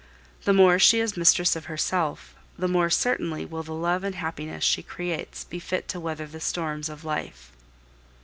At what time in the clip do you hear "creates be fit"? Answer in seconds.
4.81-5.87